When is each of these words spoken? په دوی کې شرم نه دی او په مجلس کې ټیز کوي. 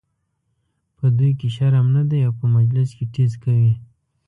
په 0.97 1.05
دوی 1.17 1.31
کې 1.39 1.47
شرم 1.55 1.87
نه 1.97 2.03
دی 2.09 2.19
او 2.27 2.33
په 2.39 2.45
مجلس 2.55 2.89
کې 2.97 3.05
ټیز 3.13 3.31
کوي. 3.43 3.73